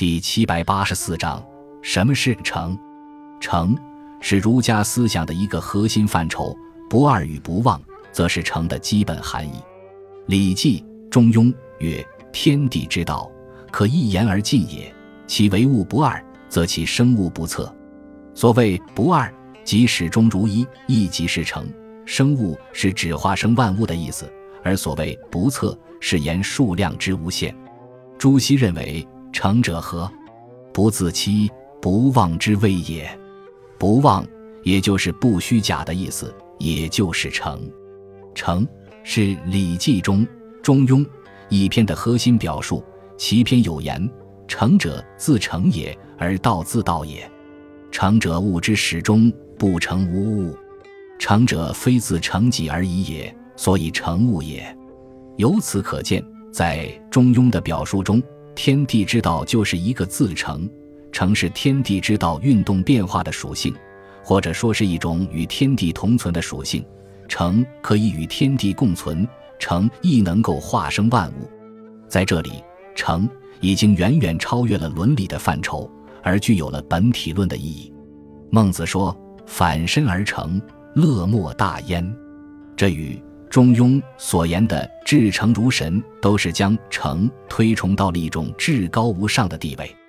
[0.00, 1.44] 第七百八十四章：
[1.82, 2.74] 什么是诚？
[3.38, 3.76] 诚
[4.22, 6.56] 是儒家思想的一个核心范畴，
[6.88, 7.78] 不二与不忘，
[8.10, 9.52] 则是诚的基本含义。
[10.24, 12.02] 《礼记·中庸》曰
[12.32, 13.30] ：“天地之道，
[13.70, 14.90] 可一言而尽也。
[15.26, 17.70] 其为物不二，则其生物不测。
[18.34, 19.30] 所谓不二，
[19.64, 21.68] 即始终如一，一即是诚。
[22.06, 24.32] 生物是指化生万物的意思，
[24.64, 27.54] 而所谓不测，是言数量之无限。
[28.16, 30.10] 朱熹认为，诚者何？
[30.72, 31.50] 不自欺，
[31.80, 33.08] 不妄之谓也。
[33.78, 34.26] 不妄，
[34.62, 37.60] 也就是不虚假的意思，也就是诚。
[38.34, 38.66] 诚
[39.02, 40.26] 是《礼记》中
[40.62, 41.04] 《中庸》
[41.48, 42.84] 一篇的核心表述。
[43.16, 44.10] 其篇有言
[44.48, 47.30] ：“诚者，自诚也，而道自道也。
[47.90, 50.56] 诚者，物之始终，不成无物。
[51.18, 54.74] 诚者，非自成己而已也，所以成物也。”
[55.36, 58.22] 由此可见，在《中庸》的表述中，
[58.62, 60.68] 天地之道就是一个自成，
[61.10, 63.74] 成是天地之道运动变化的属性，
[64.22, 66.84] 或者说是一种与天地同存的属性。
[67.26, 69.26] 成可以与天地共存，
[69.58, 71.48] 成亦能够化生万物。
[72.06, 72.62] 在这里。
[72.94, 73.26] 诚
[73.62, 75.90] 已经远远超越了伦理的范畴，
[76.22, 77.90] 而具有了本体论的意义。
[78.50, 80.60] 孟子说：“反身而成，
[80.94, 82.14] 乐莫大焉。”
[82.76, 83.18] 这与
[83.50, 89.99] 中庸所言的至诚如神，都是将诚推崇到了一种至高无上的地位。